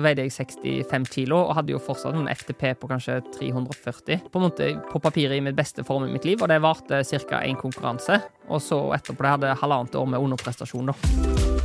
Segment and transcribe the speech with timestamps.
[0.00, 4.22] veide jeg 65 kilo og hadde jo fortsatt en FTP på kanskje 340.
[4.32, 7.02] På en måte på papiret i mitt beste form i mitt liv, og det varte
[7.04, 7.42] ca.
[7.44, 8.22] én konkurranse.
[8.48, 11.61] Og så etterpå det hadde halvannet år med underprestasjon, da.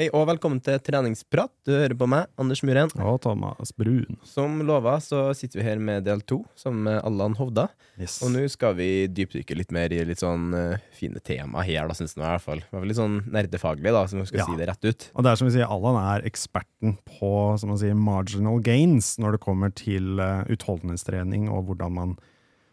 [0.00, 1.50] Hei og velkommen til treningsprat.
[1.68, 2.88] Du hører på meg, Anders Muren.
[3.04, 4.16] Og Thomas Brun.
[4.24, 7.66] Som lova så sitter vi her med del to, sammen med Allan Hovda.
[8.00, 8.14] Yes.
[8.24, 11.98] Og nå skal vi dypdykke litt mer i litt sånn uh, fine tema her, da,
[11.98, 12.64] syns jeg i hvert fall.
[12.64, 14.48] Det var litt sånn nerdefaglig, da, som vi skal Ja.
[14.48, 15.08] si det rett ut.
[15.12, 19.18] Og det er som vi sier, Allan er eksperten på som man sier, marginal gains
[19.20, 22.16] når det kommer til uh, utholdenhetstrening og hvordan man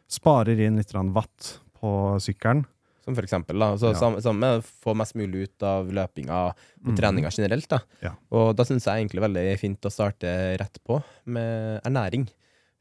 [0.08, 2.64] sparer inn litt watt på sykkelen.
[3.10, 3.72] Som for eksempel, da.
[3.82, 3.98] Så Ja.
[3.98, 6.56] sam- Sammen få mest mulig ut av løpinga og
[6.86, 6.96] Mhm.
[6.96, 7.80] treninga generelt, da.
[8.04, 8.12] Ja.
[8.32, 12.28] Og da syns jeg egentlig veldig fint å starte rett på med ernæring.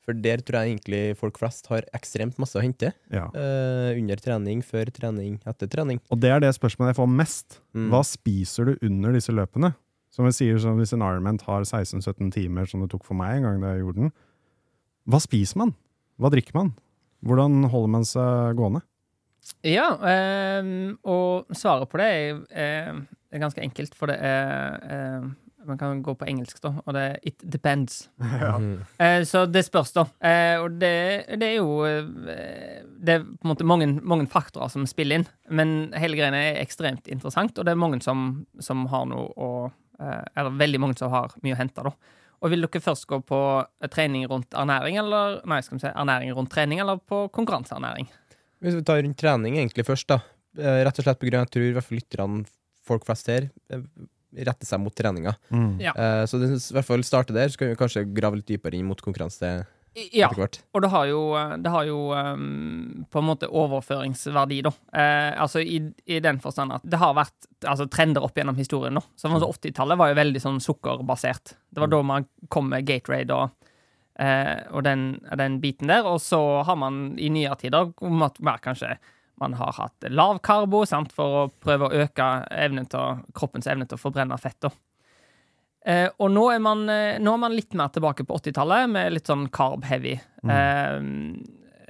[0.04, 2.92] For der tror jeg egentlig folk flest har ekstremt masse å hente.
[3.10, 3.26] Ja.
[3.34, 6.00] Uh, under trening, før trening, etter trening.
[6.10, 7.58] Og det er det spørsmålet jeg får mest.
[7.74, 7.90] Mm.
[7.90, 9.74] Hva spiser du under disse løpene?
[10.10, 13.36] Som jeg sier, sånn, Hvis en Ironman tar 16-17 timer, som det tok for meg
[13.36, 14.12] en gang da jeg gjorde den,
[15.08, 15.74] hva spiser man?
[16.18, 16.74] Hva drikker man?
[17.24, 18.82] Hvordan holder man seg gående?
[19.66, 20.70] Ja, eh,
[21.08, 25.28] og svaret på det er, eh, er ganske enkelt, for det er eh,
[25.68, 28.08] Man kan gå på engelsk, da, og det er 'it depends'.
[28.40, 28.56] Ja.
[29.04, 30.06] Eh, så det spørs, da.
[30.24, 32.06] Eh, og det, det er jo eh,
[33.04, 36.62] Det er på en måte mange, mange faktorer som spiller inn, men hele greia er
[36.62, 40.96] ekstremt interessant, og det er mange som, som har noe å eh, Eller veldig mange
[40.96, 41.92] som har mye å hente, da.
[42.40, 46.32] Og vil dere først gå på trening rundt ernæring, eller Nei, skal vi si ernæring
[46.32, 48.08] rundt trening, eller på konkurranseernæring?
[48.64, 50.20] Hvis vi tar rundt trening egentlig først, da.
[50.58, 52.46] Eh, Rett og slett at jeg tror i hvert fall lytterne,
[52.88, 53.82] folk flest her, eh,
[54.44, 55.36] retter seg mot treninga.
[55.80, 55.92] Ja.
[55.94, 58.74] Eh, Så det i hvert fall starte der, så kan vi kanskje grave litt dypere
[58.78, 59.66] inn mot konkurranse
[60.12, 60.28] Ja.
[60.74, 61.20] Og det har jo,
[61.58, 64.70] det har jo um, på en måte overføringsverdi, da.
[64.92, 68.94] Eh, altså i, i den forstand at det har vært altså, trender opp gjennom historien,
[68.94, 69.02] da.
[69.18, 71.56] Så 80-tallet var jo veldig sånn sukkerbasert.
[71.72, 73.50] Det var da man kom med Gatorade og,
[74.18, 76.06] eh, og den, den biten der.
[76.06, 78.96] Og så har man i nyere tider mer kanskje
[79.38, 82.24] man har hatt lav karbo sant, for å prøve å øke
[82.58, 84.58] evnen til, kroppens evne til å forbrenne fett.
[84.66, 84.70] da.
[85.86, 89.12] Eh, og nå er, man, eh, nå er man litt mer tilbake på 80-tallet, med
[89.14, 90.16] litt sånn carb-heavy.
[90.50, 90.98] Eh,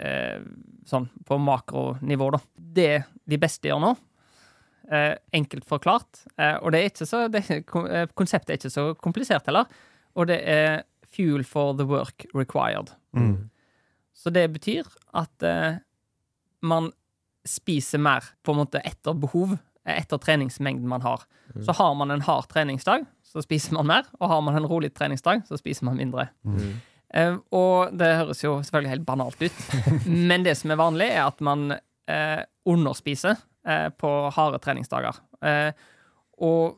[0.05, 0.45] eh,
[0.89, 2.43] sånn på makronivå, da.
[2.57, 2.91] Det
[3.29, 3.95] de beste gjør nå,
[4.93, 8.87] eh, enkelt forklart, eh, og det er ikke så, det, kon- konseptet er ikke så
[9.01, 9.67] komplisert heller,
[10.17, 10.83] og det er
[11.15, 12.93] fuel for the work required.
[13.17, 13.49] Mm.
[14.15, 15.81] Så det betyr at eh,
[16.61, 16.91] man
[17.49, 21.25] spiser mer på en måte etter behov, eh, etter treningsmengden man har.
[21.65, 24.93] Så har man en hard treningsdag, så spiser man mer, og har man en rolig
[24.95, 26.29] treningsdag, så spiser man mindre.
[26.45, 26.81] Mm.
[27.15, 29.63] Eh, og det høres jo selvfølgelig helt banalt ut,
[30.31, 33.39] men det som er vanlig, er at man eh, underspiser
[33.69, 35.23] eh, på harde treningsdager.
[35.41, 35.73] Eh,
[36.45, 36.77] og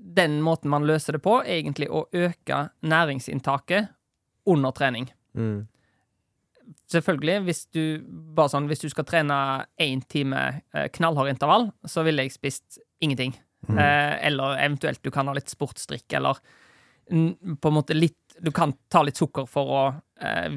[0.00, 3.90] den måten man løser det på, egentlig å øke næringsinntaket
[4.48, 5.10] under trening.
[5.36, 5.68] Mm.
[6.90, 7.82] Selvfølgelig, hvis du,
[8.34, 9.36] bare sånn, hvis du skal trene
[9.80, 10.40] én time
[10.72, 13.36] eh, knallhard intervall, så ville jeg spist ingenting.
[13.68, 16.38] Eh, eller eventuelt du kan ha litt sportsdrikk, eller
[17.12, 19.80] mm, på en måte litt Du kan ta litt sukker for å
[20.24, 20.48] eh,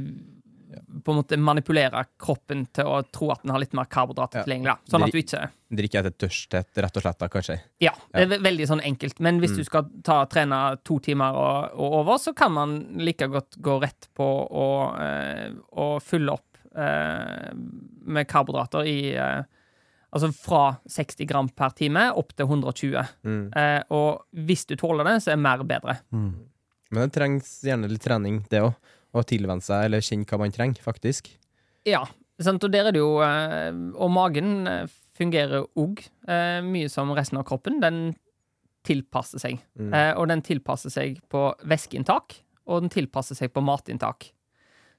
[1.04, 4.44] på en måte manipulere kroppen til å tro at den har litt mer karbohydrater Ja.
[4.48, 4.76] tilgjengelig.
[4.90, 7.56] Sånn at du ikke Drikke etter tørsthet, rett og slett, da, kanskje.
[7.82, 9.20] Ja, det er veldig sånn enkelt.
[9.26, 13.26] Men hvis du skal ta, trene to timer og, og over, så kan man like
[13.28, 14.68] godt gå rett på å,
[15.02, 17.50] eh, å fylle opp eh,
[18.06, 19.42] med karbohydrater i eh,
[20.14, 23.00] Altså fra 60 gram per time opp til 120.
[23.26, 23.48] Mm.
[23.58, 25.96] Eh, og hvis du tåler det, så er mer bedre.
[26.14, 28.76] Men det trengs gjerne litt trening, det òg.
[29.14, 31.30] Å tilvenne seg, eller kjenne hva man trenger, faktisk.
[31.88, 32.04] Ja,
[32.42, 32.64] sant?
[32.66, 34.86] og der er det jo eh, Og magen eh,
[35.18, 37.82] fungerer òg eh, mye som resten av kroppen.
[37.84, 38.16] Den
[38.84, 39.60] tilpasser seg.
[39.80, 39.94] Mm.
[40.20, 42.36] Og den tilpasser seg på væskeinntak,
[42.68, 44.28] og den tilpasser seg på matinntak.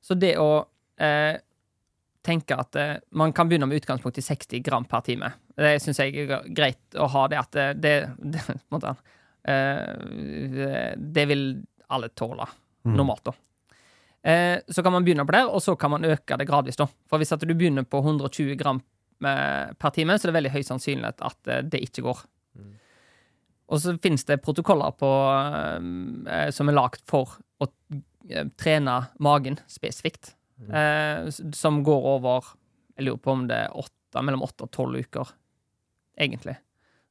[0.00, 0.64] Så det å
[1.00, 1.36] eh,
[2.24, 6.00] tenke at eh, man kan begynne med utgangspunkt i 60 gram per time, det syns
[6.02, 7.94] jeg er greit å ha det at det, det,
[8.34, 8.94] det måte,
[9.48, 9.92] eh,
[10.96, 11.46] Det vil
[11.94, 12.48] alle tåle,
[12.88, 13.34] normalt, da.
[14.24, 16.76] Eh, så kan man begynne på der, og så kan man øke det gradvis.
[16.80, 16.86] da.
[17.08, 18.80] For hvis du begynner på 120 gram
[19.24, 22.24] eh, per time, så er det veldig høy sannsynlighet at eh, det ikke går.
[23.68, 25.08] Og så finnes det protokoller på,
[26.52, 27.30] som er lagd for
[27.64, 27.66] å
[28.60, 30.34] trene magen spesifikt.
[30.54, 31.32] Mm.
[31.52, 32.44] som går over
[32.94, 35.32] Jeg lurer på om det er 8, mellom åtte og tolv uker,
[36.20, 36.58] egentlig.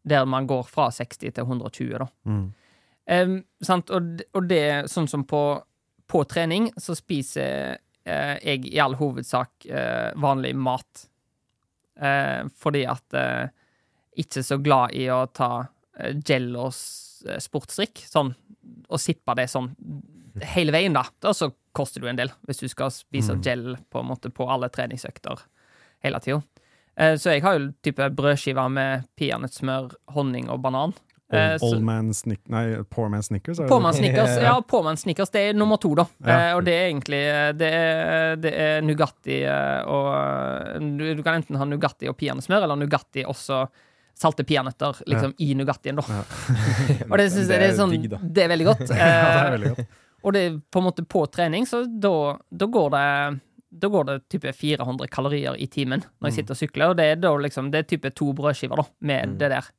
[0.07, 2.07] Der man går fra 60 til 120, da.
[2.24, 2.45] Mm.
[3.12, 3.89] Um, sant?
[3.89, 4.63] Og, og det,
[4.94, 5.42] sånn som på,
[6.07, 11.07] på trening så spiser eh, jeg i all hovedsak eh, vanlig mat.
[12.00, 13.47] Eh, fordi at eh,
[14.23, 15.65] ikke så glad i å ta
[16.00, 18.33] eh, gel og eh, sportsdrikk, sånn,
[18.89, 19.71] og sippe det sånn
[20.53, 21.03] hele veien, da.
[21.21, 23.41] Da så koster det jo en del, hvis du skal spise Mm.
[23.45, 23.63] gel
[23.94, 25.41] på en måte på alle treningsøkter
[26.06, 26.41] hele tida.
[26.97, 30.94] Eh, så jeg har jo type brødskiver med peanøttsmør, honning og banan.
[31.35, 32.41] Eh, så- Old man snick...
[32.50, 33.57] Nei, poor man snickers?
[33.69, 33.94] Poor man?
[33.94, 36.06] Snickers, ja, Påmann Snickers, det er nummer to, da.
[36.25, 36.35] Ja.
[36.50, 41.24] Eh, og det er egentlig eh, Det er, det er Nugatti eh, og du, du
[41.24, 43.63] kan enten ha Nugatti og peanøttsmør, eller Nugatti også
[44.13, 46.03] salte peanøtter liksom, i Nugattien, da.
[47.09, 48.12] og det syns jeg det er sånn digg.
[48.21, 48.83] Det er veldig godt.
[48.94, 49.88] Ja, det er Eh, veldig godt.
[50.24, 52.13] og det er på en måte på trening, så da,
[52.53, 53.07] da går det
[53.74, 56.35] da går det type 400 kalorier i timen når jeg Mm.
[56.35, 59.30] sitter og sykler, og det er da liksom Det er type to brødskiver, da, med
[59.31, 59.38] Mm.
[59.39, 59.69] det der.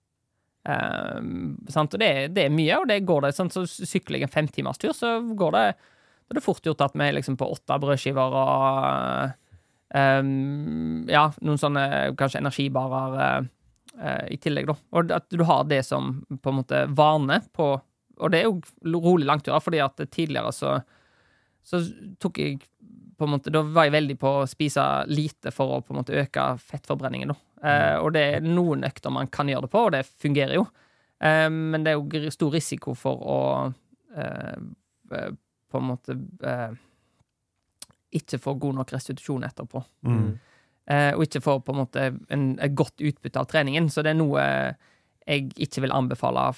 [0.64, 1.92] Sant?
[1.94, 3.52] Og det, det er mye, og det går det sant?
[3.52, 7.04] Så sykler jeg en femtimerstur, så går det Da er det fort gjort at vi
[7.04, 9.34] er liksom på åtte brødskiver og
[9.96, 13.44] ehm, Ja, noen sånne kanskje energibarer
[14.00, 14.78] eh, i tillegg, da.
[14.96, 17.74] Og at du har det som på en måte vane på
[18.22, 20.78] Og det er jo rolig langturer, fordi at tidligere så
[21.64, 21.80] så
[22.20, 22.58] tok jeg
[23.16, 26.00] på en måte, Da var jeg veldig på å spise lite for å på en
[26.02, 27.32] måte øke fettforbrenningen.
[27.32, 27.36] Da.
[27.64, 30.66] Eh, og det er noen økter man kan gjøre det på, og det fungerer jo.
[31.24, 33.38] Eh, men det er jo stor risiko for å
[34.16, 34.56] eh,
[35.74, 36.14] på en måte
[38.14, 39.82] ikke få god nok restitusjon etterpå.
[40.06, 40.28] Mm.
[40.86, 43.88] Eh, og ikke få på en måte en, et godt utbytte av treningen.
[43.90, 44.44] Så det er noe
[45.24, 46.50] jeg ikke vil anbefale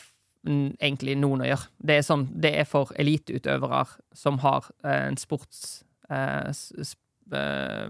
[0.47, 1.71] egentlig noen å gjøre.
[1.89, 3.87] Det er, sånn, det er for eliteutøvere
[4.17, 5.83] som har en sports...
[7.33, 7.87] Eh,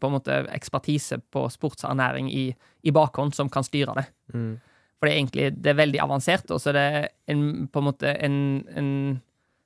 [0.00, 2.46] på en måte ekspertise på sportsernæring i,
[2.82, 4.06] i bakhånd som kan styre det.
[4.34, 4.52] Mm.
[4.98, 7.88] For det er egentlig det er veldig avansert, og så er det en, på en
[7.90, 8.38] måte en,
[8.76, 8.92] en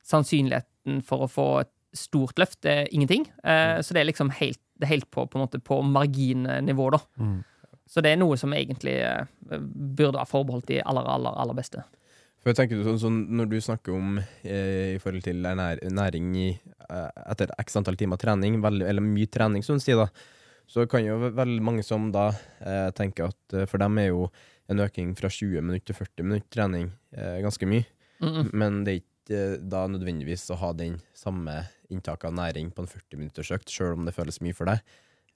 [0.02, 3.29] Sannsynligheten for å få et stort løft er ingenting.
[3.44, 6.88] Eh, så det er liksom helt, det er helt på, på, en måte på marginnivå,
[6.90, 6.99] da.
[7.23, 7.37] Mm.
[7.87, 9.61] Så det er noe som egentlig eh,
[9.94, 11.85] burde ha forbeholdt de aller, aller, aller beste.
[12.42, 16.48] For tenker du sånn, sånn Når du snakker om eh, i forhold til næring i,
[16.88, 20.08] eh, etter x antall timer trening, veldig, eller mye trening, som du sier, da,
[20.66, 22.30] så kan jo veldig mange som da
[22.60, 24.26] eh, tenker at eh, for dem er jo
[24.72, 27.86] en økning fra 20 minutter til 40 minutter trening eh, ganske mye.
[28.22, 28.50] Mm -mm.
[28.52, 32.82] Men det er ikke eh, da nødvendigvis å ha den samme inntaket av næring på
[32.82, 34.80] en 40 minutters økt, sjøl om det føles mye for deg.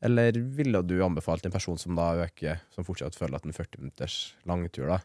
[0.02, 3.78] Eller ville du anbefalt en person som da øker, som fortsatt føler at en 40
[3.80, 4.98] minutters langtur da,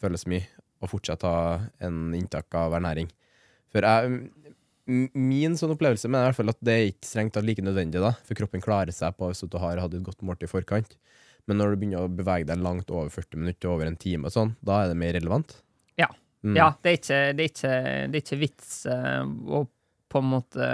[0.00, 0.46] føles mye,
[0.80, 1.36] og fortsatt ha
[1.84, 3.10] en inntak av ernæring?
[3.70, 4.20] For jeg,
[5.14, 8.00] min sånn opplevelse er i hvert fall at det er ikke strengt tatt like nødvendig,
[8.02, 10.96] da, for kroppen klarer seg på hvis du har hatt et godt måltid i forkant.
[11.48, 14.34] Men når du begynner å bevege deg langt over 40 minutter, over en time og
[14.34, 15.54] sånn, da er det mer relevant.
[15.98, 16.10] Ja.
[16.42, 16.56] Mm.
[16.56, 17.72] Ja, det er ikke, det er ikke,
[18.10, 19.64] det er ikke vits eh, å
[20.10, 20.68] på en måte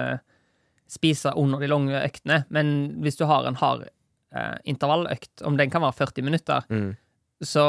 [0.89, 2.69] spise under de lange øktene, men
[3.03, 6.95] hvis du har en hard eh, intervalløkt, om den kan være 40 minutter, Mm.
[7.43, 7.65] Så,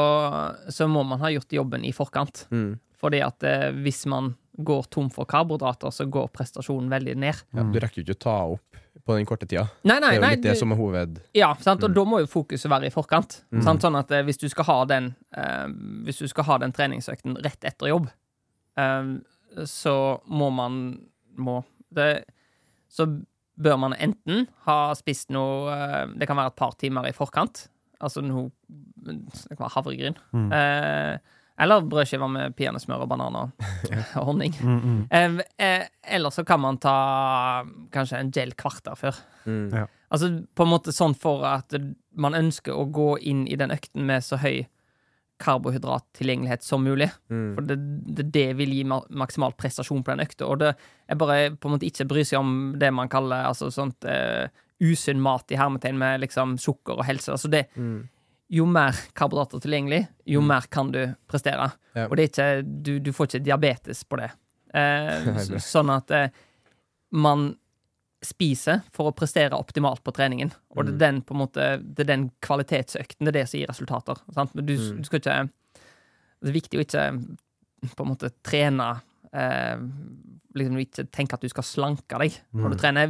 [0.72, 2.46] så må man ha gjort jobben i forkant.
[2.50, 2.78] Mm.
[2.98, 7.42] Fordi at eh, hvis man går tom for karbohydrater, så går prestasjonen veldig ned.
[7.54, 9.68] Ja, du rekker jo ikke å ta opp på den korte tida.
[9.86, 10.30] Nei, nei, Det er jo nei.
[10.34, 11.20] litt det du- som er hoved...
[11.38, 11.84] Ja, sant?
[11.86, 11.94] og Mm.
[11.94, 13.42] da må jo fokuset være i forkant.
[13.54, 13.62] Mm.
[13.62, 13.80] Sant?
[13.86, 15.68] Sånn at eh, hvis du skal ha den eh,
[16.04, 18.08] Hvis du skal ha den treningsøkten rett etter jobb,
[18.76, 19.14] eh,
[19.64, 19.94] så
[20.26, 20.80] må man
[21.38, 21.60] må
[21.94, 22.24] det,
[22.90, 23.06] Så
[23.58, 27.68] bør man enten ha spist noe eh, Det kan være et par timer i forkant.
[28.04, 30.16] Altså noe Det kan være havregryn.
[30.36, 30.48] Mm.
[30.54, 33.50] Eh, eller brødskiver med peanøttsmør og bananer
[34.20, 34.54] og honning.
[34.62, 34.98] Mm, mm.
[35.10, 37.64] Eh, eh, eller så kan man ta
[37.94, 39.18] kanskje en gel kvarter før.
[39.46, 39.64] Mm.
[39.74, 39.86] Ja.
[40.14, 41.74] Altså på en måte sånn for at
[42.14, 44.68] man ønsker å gå inn i den økten med så høy
[45.38, 47.10] karbohydrattilgjengelighet som mulig.
[47.30, 47.50] Mm.
[47.54, 47.76] For det,
[48.06, 50.46] det, det vil gi ma maksimal prestasjon på den økta.
[50.46, 50.72] Og det
[51.06, 54.50] er bare på en måte ikke bry seg om det man kaller altså sånt eh,
[54.80, 57.32] usunn mat i hermetegn med liksom sukker og helse.
[57.32, 58.08] Altså det, Mm.
[58.50, 60.46] jo mer karbohydrater tilgjengelig, jo Mm.
[60.46, 61.72] mer kan du prestere.
[61.94, 62.06] Ja.
[62.08, 64.30] Og det ikke, du, du får ikke diabetes på det.
[64.74, 66.28] Eh, så, sånn at eh,
[67.12, 67.56] man
[68.22, 70.50] spiser for å prestere optimalt på treningen.
[70.76, 70.98] Og det er Mm.
[70.98, 74.16] den måte, det er den kvalitetsøkten det er det som gir resultater.
[74.34, 74.54] Sant?
[74.54, 74.96] Men du, Mm.
[74.98, 75.50] du skal ikke
[76.40, 79.00] Det er viktig å ikke på en måte trene
[79.32, 79.76] eh,
[80.56, 82.80] liksom Ikke tenke at du skal slanke deg når du Mm.
[82.80, 83.08] trener.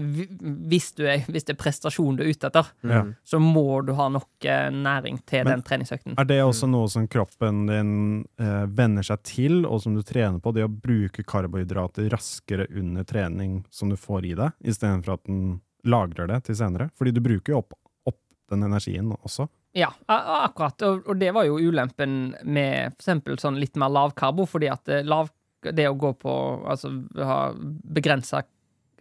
[0.68, 3.02] Hvis, du er, hvis det er prestasjon du er ute etter, Ja.
[3.04, 3.14] Mm.
[3.24, 6.14] så må du ha nok eh, næring til Men- den treningsøkten.
[6.18, 10.40] Er det også noe som kroppen din eh, venner seg til, og som du trener
[10.40, 10.52] på?
[10.52, 15.60] Det å bruke karbohydrater raskere under trening som du får i deg, istedenfor at den
[15.86, 16.90] lagrer det til senere?
[16.98, 17.72] Fordi du bruker jo opp,
[18.06, 18.18] opp
[18.50, 19.48] den energien også.
[19.74, 20.80] Ja, akkurat.
[20.82, 25.02] Og, og det var jo ulempen med eksempel sånn litt mer lavkarbo, fordi at eh,
[25.06, 25.28] lav,
[25.62, 26.32] det å gå på
[26.70, 28.42] Altså ha begrensa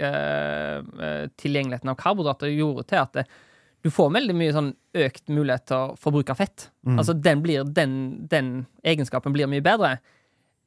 [0.02, 3.26] eh, eh, tilgjengeligheten av karbohydrater, gjorde til at det,
[3.86, 6.70] du får veldig mye sånn økt mulighet til å forbruke fett.
[6.88, 6.98] Mm.
[6.98, 7.98] Altså den, blir, den,
[8.32, 8.54] den
[8.88, 9.98] egenskapen blir mye bedre.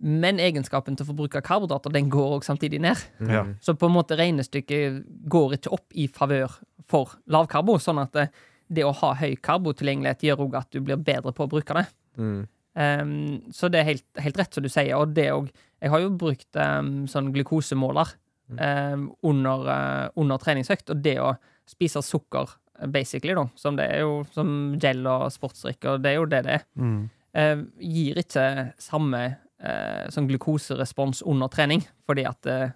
[0.01, 3.03] Men egenskapen til å forbruke karbohydrater den går også samtidig ned.
[3.29, 3.43] Ja.
[3.61, 6.55] Så på en måte regnestykket går ikke opp i favør
[6.89, 7.77] for lavkarbo.
[7.83, 8.31] Sånn at det,
[8.73, 11.85] det å ha høy karbotilgjengelighet gjør òg at du blir bedre på å bruke det.
[12.17, 12.41] Mm.
[12.79, 14.95] Um, så det er helt, helt rett som du sier.
[15.01, 15.49] Og det òg
[15.81, 18.11] Jeg har jo brukt um, sånn glukosemåler
[18.53, 21.31] um, under, uh, under treningsøkt, og det å
[21.67, 22.51] spise sukker,
[22.83, 26.27] uh, basically, da, som det er jo som gel og sportsdrikk, og det er jo
[26.29, 27.09] det det er, Mm.
[27.35, 28.45] uh, gir ikke
[28.79, 29.23] samme
[29.65, 32.69] uh, sånn glukoserespons under trening, fordi at uh,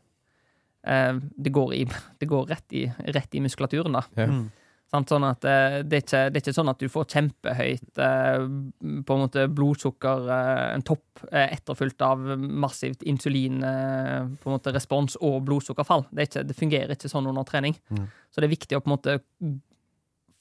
[0.89, 1.85] uh, det går, i,
[2.21, 4.03] det går rett, i, rett i muskulaturen, da.
[4.17, 4.31] Yeah.
[4.33, 4.51] Mm.
[4.95, 8.45] Sånn at eh, det, er ikke, det er ikke sånn at du får kjempehøyt eh,
[9.05, 14.57] på en måte blodsukker, eh, en topp, eh, etterfulgt av massivt insulin, eh, på en
[14.57, 16.07] måte respons og blodsukkerfall.
[16.11, 17.75] Det, er ikke, det fungerer ikke sånn under trening.
[17.91, 18.05] Mm.
[18.31, 19.19] Så det er viktig å på en måte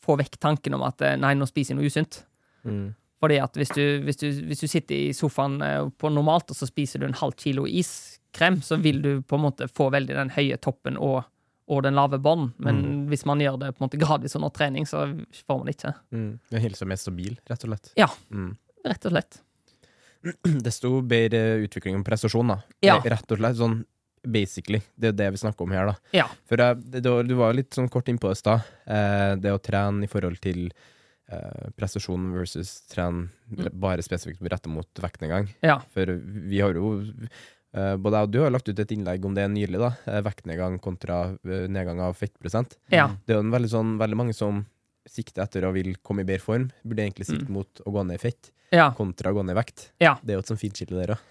[0.03, 2.21] få vekk tanken om at nei, nå spiser jeg noe usunt.
[2.67, 2.91] Mm.
[3.23, 6.59] Fordi at hvis du, hvis du, hvis du sitter i sofaen eh, på normalt, og
[6.59, 10.17] så spiser du en halv kilo iskrem, så vil du på en måte få veldig
[10.17, 11.21] den høye toppen og,
[11.67, 12.51] og den lave bånd.
[12.59, 15.05] Men hvis man gjør det på en måte gradvis under trening, så
[15.47, 15.93] får man det ikke.
[16.11, 16.29] Mm.
[16.51, 17.91] Den holder seg mer stabil, rett og slett.
[17.99, 18.09] Ja.
[18.33, 18.51] Mm.
[18.85, 19.39] Rett og slett.
[20.67, 22.57] Desto bedre utvikling og prestasjon, da.
[22.83, 22.97] Ja.
[22.99, 23.81] Eh, Rett og slett sånn
[24.23, 24.79] basically.
[24.95, 25.95] Det er det vi snakker om her, da.
[26.15, 26.27] Ja.
[26.47, 28.61] For det, det- du var litt sånn kort innpå det i stad.
[28.87, 30.69] Eh, det å trene i forhold til
[31.27, 33.27] eh, prestasjon versus trene
[33.73, 35.49] bare spesifikt rettet mot vektnedgang.
[35.63, 35.81] Ja.
[35.91, 37.27] For vi har jo eh,
[37.73, 39.87] Både jeg og du har lagt ut et innlegg om det nylig, da.
[40.05, 42.75] Eh, vektnedgang kontra eh, nedgang av fettprosent.
[42.93, 43.07] Ja.
[43.25, 44.63] Det er jo en veldig, sånn, veldig mange som
[45.09, 46.67] sikter etter å vil komme i bedre form.
[46.85, 48.91] Burde egentlig sikte mot å gå ned i fett Ja.
[48.97, 49.87] kontra å gå ned i vekt.
[49.99, 50.13] Ja.
[50.23, 51.25] Det er jo et sånt fint skille der òg.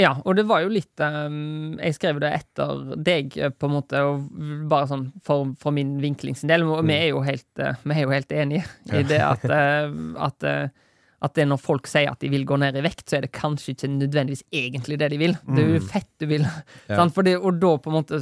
[0.00, 0.14] ja.
[0.24, 4.00] Og det var jo litt um, Jeg skrev det etter deg, eh, på en måte,
[4.06, 4.30] og
[4.70, 6.62] bare sånn for, for min vinkling sin del.
[6.64, 9.90] Og vi er jo helt, uh, vi er jo helt enige i det at, uh,
[10.30, 10.68] at eh,
[11.22, 13.32] at det når folk sier at de vil gå ned i vekt, så er det
[13.36, 15.36] kanskje ikke nødvendigvis egentlig det de vil.
[15.46, 15.90] Det er jo Mm.
[15.92, 16.42] fett du vil.
[16.90, 16.96] Ja.
[16.98, 17.14] Sant?
[17.14, 18.18] Fordi, og da på en måte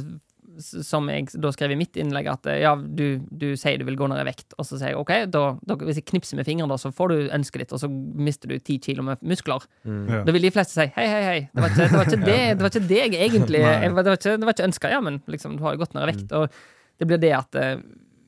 [0.61, 3.95] som jeg da skrev i mitt innlegg, at eh, ja, du, du sier du vil
[3.97, 6.45] gå ned i vekt, og så sier jeg OK, da, da, hvis jeg knipser med
[6.45, 9.63] fingrene, da, så får du ønsket ditt, og så mister du ti kilo med muskler.
[9.87, 10.01] Mm.
[10.11, 10.19] Ja.
[10.27, 12.37] Da vil de fleste si hei, hei, hei, det var ikke det, var ikke det,
[12.51, 14.99] det, var ikke det jeg egentlig jeg, det, var ikke, det var ikke ønska, ja,
[15.07, 16.35] men liksom, du har jo gått ned i vekt.
[16.37, 16.59] Og
[17.01, 17.77] det blir det at eh,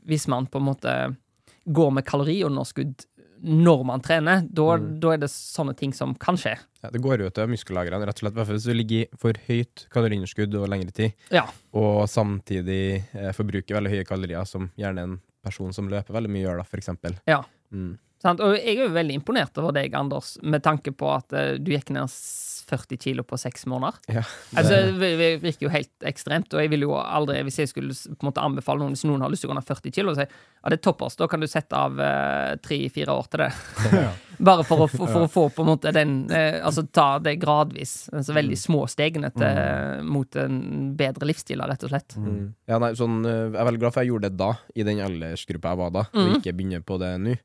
[0.09, 0.95] hvis man på en måte
[1.63, 3.05] går med kaloriunderskudd
[3.43, 4.99] når man trener, da, Mm.
[4.99, 6.57] da er det sånne ting som kan skje.
[6.83, 8.47] Ja, det går jo til muskellagrene, rett og slett.
[8.47, 11.45] Hvis du ligger i for høyt kaloriunderskudd og lengre tid, Ja.
[11.73, 16.45] og samtidig eh, forbruker veldig høye kalorier, som gjerne en person som løper veldig mye
[16.47, 17.17] gjør, da, eksempel.
[17.27, 17.43] Ja.
[17.71, 17.97] Mm.
[18.23, 18.39] Sant?
[18.39, 21.73] Og jeg er jo veldig imponert over deg, Anders, med tanke på at uh, du
[21.75, 22.07] gikk ned
[22.63, 23.97] 40 kilo på seks måneder.
[24.07, 24.21] Ja.
[24.55, 27.91] Altså, det det virker jo helt ekstremt, og jeg ville jo aldri, hvis jeg skulle
[27.93, 30.13] på en måte anbefale noen hvis noen har lyst til å gå ned 40 kilo,
[30.15, 31.99] si ja, det er toppers, da kan du sette av
[32.63, 33.49] tre-fire år til det.
[34.47, 37.35] Bare for å, for, for å få på en måte den uh, Altså ta det
[37.43, 39.59] gradvis, altså veldig små stegene til,
[40.07, 40.57] mot en
[40.97, 42.15] bedre livsstil, rett og slett.
[42.17, 42.47] Mm.
[42.71, 44.49] Ja, nei, sånn, eh, jeg er veldig glad for jeg gjorde det da,
[44.79, 46.39] i den aldersgruppa jeg var da, og Mhm.
[46.39, 47.35] ikke begynner på det nå.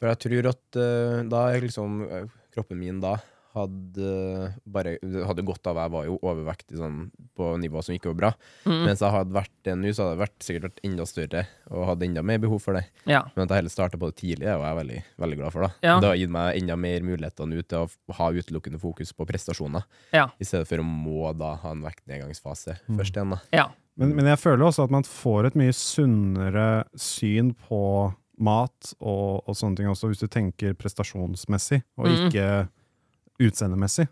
[0.00, 3.18] For jeg tror at uh, da liksom eh, kroppen min da
[3.50, 4.92] hadde bare
[5.26, 6.98] hadde godt av Jeg var jo overvektig sånn,
[7.34, 8.30] på nivå som ikke var bra.
[8.62, 8.84] Mm.
[8.86, 11.42] Mens jeg hadde vært det nå, så hadde jeg vært, sikkert vært enda større
[11.72, 12.84] og hadde enda mer behov for det.
[13.10, 13.24] Ja.
[13.34, 15.66] Men at jeg heller starta på det tidlig, er jo jeg veldig, veldig glad for.
[15.66, 15.96] da Ja.
[15.98, 19.82] Det har gitt meg enda mer muligheter nå til å ha utelukkende fokus på prestasjoner,
[20.14, 20.28] Ja.
[20.38, 22.98] i stedet for å må da ha en vektnedgangsfase Mm.
[23.02, 23.30] først igjen.
[23.34, 23.68] da ja.
[23.98, 29.42] Men, men jeg føler også at man får et mye sunnere syn på mat og,
[29.46, 32.28] og sånne ting også, hvis du tenker prestasjonsmessig, og Mhm.
[32.30, 32.68] ikke
[33.40, 34.08] utseendemessig.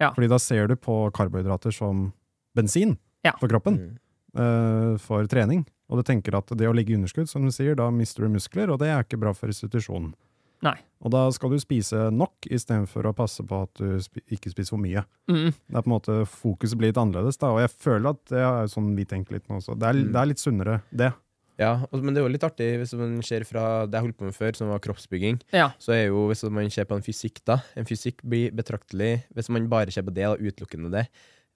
[0.00, 0.10] Ja.
[0.14, 2.12] Fordi da ser du på karbohydrater som
[2.56, 3.32] bensin Ja.
[3.40, 3.98] for kroppen, Mm.
[4.36, 5.66] uh, for trening.
[5.90, 8.28] Og du tenker at det å ligge i underskudd, som du sier, da mister du
[8.28, 10.14] muskler, og det er ikke bra for restitusjonen.
[10.62, 10.76] Nei.
[11.02, 14.70] Og da skal du spise nok, istedenfor å passe på at du sp ikke spiser
[14.70, 15.04] for mye.
[15.28, 15.52] Mm.
[15.52, 18.38] Det er på en måte Fokuset blir litt annerledes, da, og jeg føler at det
[18.40, 19.78] er sånn vi tenker litt nå også.
[19.78, 20.12] Det er, Mm.
[20.12, 21.12] det er litt sunnere, det.
[21.60, 24.26] Ja, men det er jo litt artig hvis man ser fra det jeg holdt på
[24.26, 25.38] med før, som var kroppsbygging.
[25.54, 25.68] Ja.
[25.82, 29.50] Så er jo, hvis man ser på en fysikk, da En fysikk blir betraktelig Hvis
[29.54, 31.06] man bare ser på det, da, utelukkende det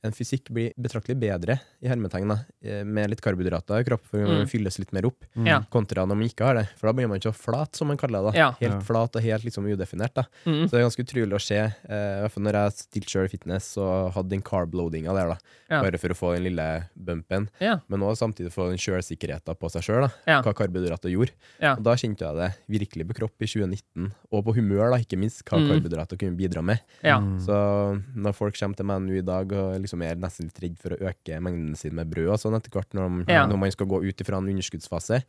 [0.05, 2.31] En fysikk blir betraktelig bedre, i hermetegn,
[2.63, 4.39] eh, med litt karbohydrater i kroppen, for Mm.
[4.39, 5.67] man fylles litt mer opp, mm.
[5.71, 6.69] kontra når man ikke har det.
[6.77, 8.33] For da blir man ikke så flat, som man kaller det.
[8.33, 8.51] da Ja.
[8.61, 8.81] Helt Ja.
[8.81, 10.15] flat og helt liksom udefinert.
[10.15, 10.65] da Mm.
[10.69, 11.57] Så det er ganske utrolig å se.
[11.57, 15.29] Eh, i hvert fall når jeg stilte sjøl i fitness og hadde den carb-loadinga der,
[15.35, 15.39] da
[15.69, 15.83] Ja.
[15.83, 17.49] bare for å få den lille bumpen.
[17.61, 17.81] Ja.
[17.89, 20.43] Men òg samtidig få den sjølsikkerheten på seg sjøl, Ja.
[20.43, 21.33] hva karbohydrater gjorde.
[21.61, 21.73] Ja.
[21.75, 25.19] Og da kjente jeg det virkelig på kropp i 2019, og på humør, da, ikke
[25.19, 25.69] minst, hva Mm.
[25.83, 26.81] karbohydrater kunne bidra med.
[27.03, 27.19] Ja.
[27.19, 27.41] Mm.
[27.41, 30.79] Så når folk kommer til meg nå i dag og som er nesten litt redd
[30.79, 33.47] for å øke mengden sin med brød og sånn etter hvert, når, Ja.
[33.47, 35.23] når man skal gå ut ifra en underskuddsfase.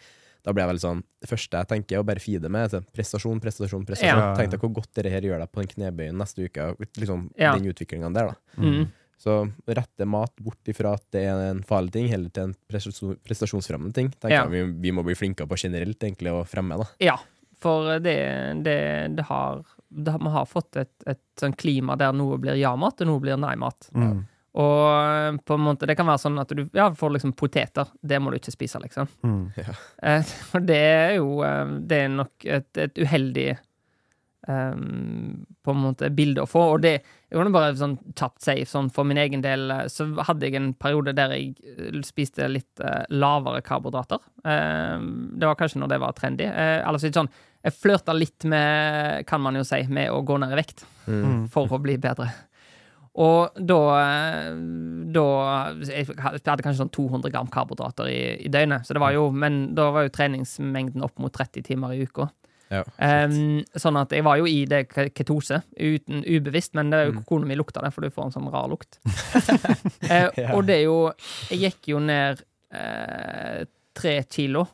[0.44, 2.80] Da blir jeg veldig sånn Det første jeg tenker, er å bare feede med altså,
[2.96, 4.22] prestasjon, prestasjon, prestasjon.
[4.24, 4.36] Ja.
[4.36, 6.76] Tenk deg hvor godt dette her gjør deg på den knebøyen neste uke.
[6.96, 7.56] Liksom, Ja.
[7.58, 8.36] Den utviklinga der, da.
[8.62, 8.88] Mm.
[9.20, 12.56] Så rette mat bort ifra at det er en farlig ting, heller til en
[13.28, 14.10] prestasjonsfremmende ting.
[14.12, 14.44] Tenker Ja.
[14.48, 16.78] jeg vi, vi må bli flinkere på generelt egentlig å fremme.
[16.78, 16.88] da.
[17.02, 17.18] Ja,
[17.60, 22.38] for det, det, det har det, har- har fått et, et sånn klima der noe
[22.38, 23.90] blir ja-mat, og noe blir nei-mat.
[23.94, 24.26] Mm.
[24.60, 27.88] Og på en måte, det kan være sånn at du ja, får liksom poteter.
[28.02, 29.08] Det må du ikke spise, liksom.
[29.24, 29.42] Mm.
[30.04, 33.50] Eh, For det er jo eh, Det er nok et, et uheldig
[34.48, 36.64] um, på en måte bilde å få.
[36.76, 40.08] Og det jeg kunne bare sånn kjapt si, sånn for min egen del, eh, så
[40.26, 44.24] hadde jeg en periode der jeg eh, spiste litt uh, lavere karbohydrater.
[44.44, 44.98] Eh,
[45.40, 46.48] det var kanskje når det var trendy.
[46.50, 50.22] Uh, eller så er sånn Jeg flørta litt med, kan man jo si, med å
[50.24, 51.48] gå ned i vekt Mm.
[51.50, 52.28] for å bli bedre.
[53.20, 54.54] Og da, eh,
[55.12, 55.24] da
[55.90, 58.86] Jeg hadde kanskje sånn 200 gram karbohydrater i, i døgnet.
[58.88, 62.30] Så det var jo, men da var jo treningsmengden opp mot 30 timer i uka.
[62.70, 62.84] Ja.
[63.02, 64.84] um, sånn at jeg var jo i det
[65.18, 67.24] ketose, uten ubevisst, men det er jo Mm.
[67.26, 69.00] kona mi lukta det, for du får en sånn rar lukt.
[70.06, 70.54] uh, Ja.
[70.54, 71.12] Og det er jo
[71.50, 73.66] Jeg gikk jo ned uh,
[73.98, 74.68] tre kilo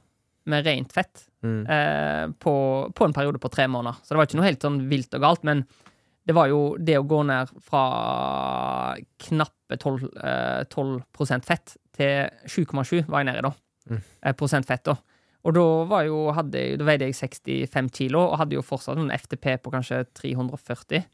[0.46, 1.62] med rent fett Mm.
[1.70, 4.00] uh, på, på en periode på tre måneder.
[4.02, 5.60] Så det var ikke noe helt sånn vilt og galt, men
[6.26, 7.84] det var jo det å gå ned fra
[9.28, 13.52] knappe 12, eh, 12 fett til 7,7 var jeg nede i da.
[13.90, 14.00] Mm.
[14.02, 14.96] Eh, prosent fett, da.
[15.46, 19.14] Og da, var jo, hadde, da veide jeg 65 kilo, og hadde jo fortsatt en
[19.14, 21.06] FTP på kanskje 340.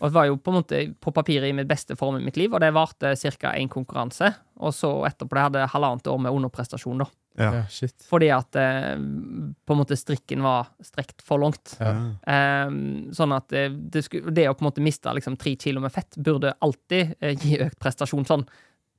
[0.00, 2.38] Og det var jo på en måte på papiret i mitt beste form i mitt
[2.40, 3.52] liv, og det varte ca.
[3.54, 4.32] én konkurranse.
[4.58, 7.06] Og så etterpå det hadde halvannet år med underprestasjon, da.
[7.36, 7.50] Ja.
[7.54, 7.94] Ja, shit.
[8.08, 11.74] Fordi at eh, på en måte strikken var strekt for langt.
[11.80, 11.92] Ja.
[12.26, 12.70] Eh,
[13.16, 15.92] sånn at det, det, skulle, det å på en måte miste liksom tre kilo med
[15.92, 18.24] fett burde alltid eh, gi økt prestasjon.
[18.28, 18.46] Sånn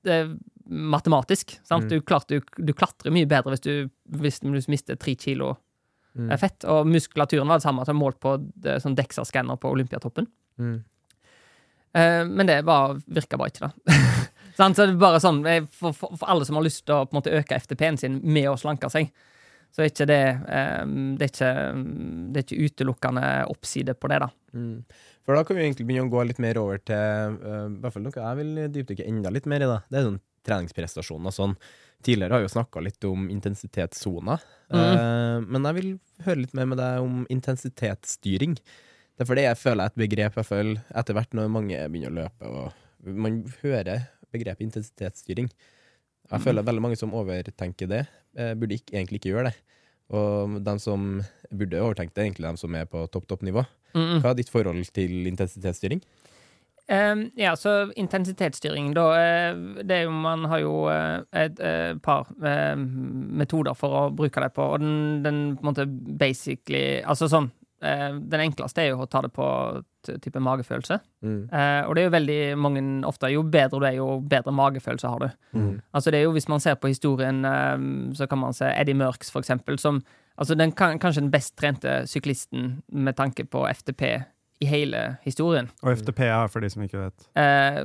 [0.06, 0.34] eh,
[0.67, 1.58] matematisk.
[1.65, 1.88] Sant?
[1.88, 1.94] Mm.
[1.96, 3.74] Du, klart, du, du klatrer mye bedre hvis du,
[4.22, 5.56] hvis du mister tre kilo
[6.17, 6.32] Mm.
[6.32, 6.65] eh, fett.
[6.65, 10.26] Og muskulaturen var det samme som målt på det, sånn Dexa-skanner på Olympiatoppen.
[10.58, 10.80] Mm.
[11.93, 13.97] Eh, men det var, virka bare ikke, da.
[14.58, 17.34] Så det er bare sånn, for, for, for alle som har lyst til å måte
[17.38, 19.12] øke FTP-en sin med å slanke seg,
[19.70, 20.86] så er ikke det eh,
[21.20, 21.52] det, er ikke,
[22.34, 24.32] det er ikke utelukkende oppside på det, da.
[24.58, 24.80] Mm.
[25.28, 27.93] For da kan vi egentlig begynne å gå litt mer over til uh, i hvert
[27.93, 29.70] fall noe jeg vil dypdykke enda litt mer i.
[29.70, 29.82] da.
[29.91, 31.56] Det er sånn treningsprestasjoner og sånn.
[32.08, 35.89] Tidligere har vi jo snakka litt om intensitetssoner, eh, men jeg vil
[36.28, 38.54] høre litt mer med deg om intensitetsstyring.
[38.56, 42.13] Det er fordi jeg føler er et begrep jeg føler etter hvert når mange begynner
[42.13, 45.49] å løpe og man hører begrepet intensitetsstyring.
[46.27, 49.55] Jeg føler veldig mange som overtenker det, eh, burde ikke, egentlig ikke gjøre det.
[50.09, 53.63] Og de som burde overtenke det, er egentlig de som er på topp, topp nivå.
[53.95, 56.01] Hva er ditt forhold til intensitetsstyring?
[56.87, 61.97] Um, ja, så intensitetsstyring, da eh, Det er jo Man har jo et, et eh,
[61.99, 67.01] par eh, metoder for å bruke det på, og den, den på en måte basically
[67.03, 69.45] Altså sånn eh, Den enkleste er jo å ta det på
[70.07, 70.99] type magefølelse.
[71.21, 71.49] Mm.
[71.51, 75.07] Eh, og det er jo veldig mange ofte Jo bedre du er, jo bedre magefølelse
[75.11, 75.27] har du.
[75.53, 75.81] Mm.
[75.93, 78.95] Altså det er jo Hvis man ser på historien, eh, så kan man se Eddie
[78.97, 80.01] Mørks, for eksempel, som
[80.39, 84.03] altså den kan, kanskje den best trente syklisten med tanke på FTP
[84.61, 87.27] i hele historien Og FTP er for de som ikke vet.
[87.37, 87.83] eh,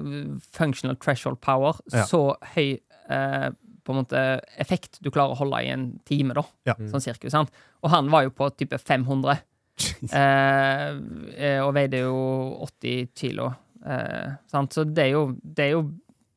[0.57, 2.05] functional threshold power, Ja.
[2.09, 2.79] så høy
[3.11, 3.51] eh,
[3.85, 6.43] på en måte effekt du klarer å holde i en time, da.
[6.65, 6.75] Ja.
[6.87, 7.51] Sånn cirka, sant?
[7.83, 9.41] Og han var jo på type 500,
[10.13, 10.89] eh,
[11.37, 12.17] eh, og veide jo
[12.67, 13.51] 80 kilo.
[13.87, 14.75] Eh, sant?
[14.75, 15.85] Så det er, jo, det er jo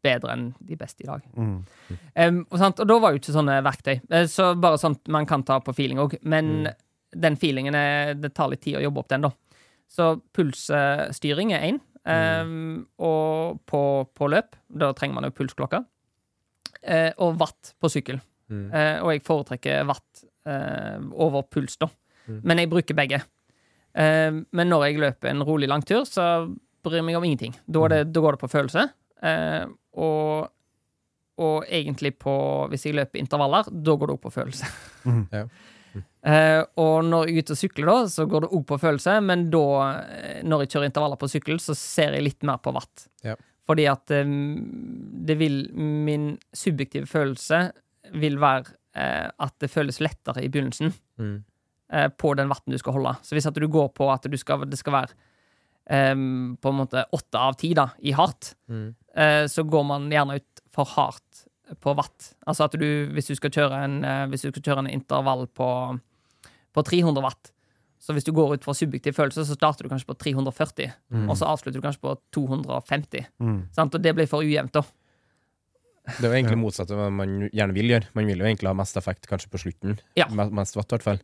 [0.06, 1.24] bedre enn de beste i dag.
[1.34, 1.56] Mm.
[2.14, 2.82] Em, og, sant?
[2.82, 3.96] og da var jo ikke sånne verktøy.
[4.10, 6.18] Eh, så bare sånt man kan ta på feeling òg.
[6.24, 6.70] Men
[7.16, 9.34] den feelingen er, det tar litt tid å jobbe opp den, da.
[9.92, 11.84] Så pulsstyring er én.
[13.02, 13.82] og på,
[14.14, 15.86] på løp, da trenger man jo pulsklokke.
[16.86, 18.20] Eh, og watt på sykkel.
[18.52, 18.66] Mm.
[18.70, 21.90] Eh, og jeg foretrekker watt eh, over puls, da.
[22.28, 22.42] Mm.
[22.44, 23.22] Men jeg bruker begge.
[23.96, 26.48] Eh, men når jeg løper en rolig langtur, så
[26.86, 27.56] bryr jeg meg om ingenting.
[27.66, 28.88] Da, er det, da går det på følelse.
[29.26, 29.64] Eh,
[29.96, 30.50] og,
[31.42, 32.34] og egentlig på
[32.70, 34.70] Hvis jeg løper intervaller, da går det òg på følelse.
[35.34, 35.48] Ja.
[36.26, 39.14] Eh, og når jeg er ute og sykler, da, så går det òg på følelse,
[39.24, 39.66] men da,
[40.10, 43.06] eh, når jeg kjører intervaller på sykkel, så ser jeg litt mer på watt.
[43.24, 43.38] Ja.
[43.66, 44.34] Fordi at um,
[45.26, 47.64] det vil Min subjektive følelse
[48.14, 51.46] vil være uh, at det føles lettere i begynnelsen Mm.
[51.92, 53.16] Eh, på den vatten du skal holde.
[53.24, 56.80] Så hvis at du går på at du skal, det skal være um, på en
[56.82, 58.96] måte åtte av ti da, i hardt, Mm.
[59.18, 61.46] uh, så går man gjerne ut for hardt
[61.82, 62.34] på watt.
[62.48, 65.48] Altså at du, hvis du skal kjøre en, uh, hvis du skal kjøre en intervall
[65.48, 65.70] på,
[66.74, 67.52] på 300 watt,
[68.06, 71.30] så hvis du går ut fra subjektiv følelse, så starter du kanskje på 340, Mm.
[71.30, 73.26] og så avslutter du kanskje på 250.
[73.42, 73.62] Mm.
[73.74, 73.96] Sant?
[73.96, 74.84] Og det blir for ujevnt, da.
[76.06, 78.12] Det er jo egentlig motsatt av hva man gjerne vil gjøre.
[78.14, 79.96] Man vil jo egentlig ha mest effekt kanskje på slutten.
[80.20, 80.28] Ja.
[80.30, 81.22] Mest watt, i hvert fall.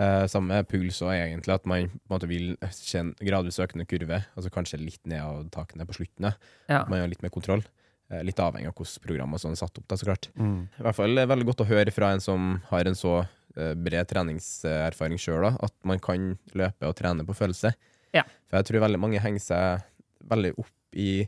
[0.00, 3.84] Eh, samme puls og egentlig at man på en måte vil se en gradvis økende
[3.86, 6.32] kurve, altså kanskje litt nedadtakende på slutten.
[6.68, 6.84] ja.
[6.88, 7.62] Man har litt mer kontroll.
[8.10, 10.30] Eh, litt avhengig av hvordan programmet sånn er satt opp, da, så klart.
[10.36, 10.68] Mm.
[10.78, 13.26] I hvert fall er det veldig godt å høre fra en som har en så
[13.56, 17.74] eh, bred treningserfaring sjøl, at man kan løpe og trene på følelse.
[18.16, 18.24] Ja.
[18.48, 19.84] For jeg tror veldig mange henger seg
[20.28, 21.26] veldig opp i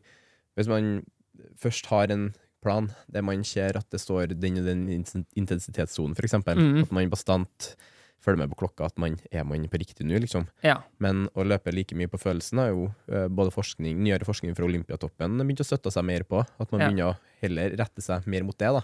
[0.57, 1.03] Hvis man
[1.59, 2.29] først har en
[2.63, 4.89] plan der man ser at det står den og den
[5.37, 6.83] intensitetssonen, f.eks., Mhm.
[6.85, 7.75] at man bastant
[8.25, 10.47] følger med på klokka, at man er man på riktig nå, liksom.
[10.65, 10.79] Ja.
[11.05, 14.65] Men å løpe like mye på følelsen har jo eh, både forskning, nyere forskning fra
[14.69, 16.41] Olympiatoppen begynt å støtte seg mer på.
[16.59, 16.89] At man Ja.
[16.89, 18.73] begynner å heller rette seg mer mot det.
[18.73, 18.83] da.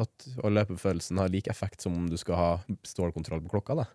[0.00, 2.50] At å løpe på følelsen har lik effekt som om du skal ha
[2.86, 3.74] stålkontroll på klokka.
[3.82, 3.86] da.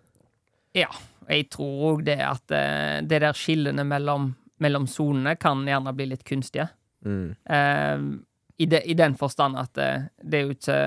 [0.75, 0.89] Ja,
[1.29, 6.09] jeg tror òg det at eh, det der skillene mellom, mellom sonene kan gjerne bli
[6.11, 6.67] litt kunstige.
[7.05, 7.35] Mm.
[7.47, 8.05] Eh,
[8.57, 10.77] i, de, I den forstand at eh, det er jo ikke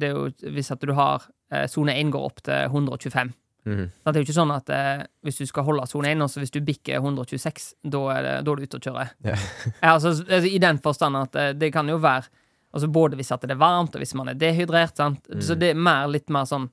[0.00, 1.24] det er jo, Hvis at du har
[1.70, 3.32] sone 1 går opp til 125
[3.64, 3.86] Mm.
[3.88, 6.42] Det er jo ikke sånn at eh, hvis du skal holde sone 1, og så
[6.42, 9.14] hvis du bikker 126, da er, er du ute og kjører.
[9.24, 9.38] yeah.
[9.82, 12.28] Ja, altså, altså, I den forstand at eh, det kan jo være
[12.74, 14.96] altså Både hvis at det er varmt, og hvis man er dehydrert.
[15.00, 15.24] Sant?
[15.40, 16.66] Så det er mer, litt mer sånn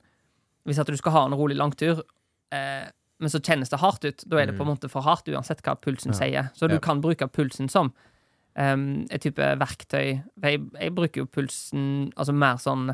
[0.68, 2.02] Hvis at du skal ha en rolig langtur,
[2.52, 2.84] eh,
[3.22, 5.62] men så kjennes det hardt ut, da er det på en måte for hardt uansett
[5.64, 6.50] hva pulsen sier.
[6.52, 6.80] Så du Ja.
[6.82, 7.94] kan bruke pulsen som
[8.58, 10.20] um, et type verktøy.
[10.42, 12.90] Jeg, jeg bruker jo pulsen altså mer sånn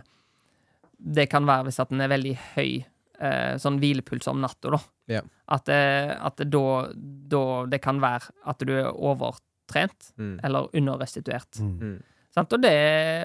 [0.99, 2.85] Det kan være hvis at den er veldig høy,
[3.21, 4.81] eh, sånn hvilepuls om natta, da.
[5.09, 5.21] Ja.
[5.49, 6.63] At, eh, at det da,
[6.95, 10.41] da det kan være at du er overtrent Mm.
[10.45, 11.59] eller underrestituert.
[11.61, 11.79] Mm.
[11.81, 12.03] Mm.
[12.35, 12.53] Sant?
[12.53, 12.73] Og, det,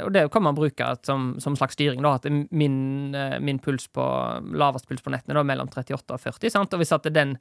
[0.03, 2.01] og det kan man bruke som, som slags styring.
[2.01, 4.03] da, At min, eh, min puls på
[4.53, 6.49] lavest puls på nettene er mellom 38 og 40.
[6.51, 6.73] Sant?
[6.73, 7.38] Og hvis at den